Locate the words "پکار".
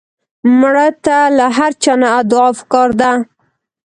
2.59-2.89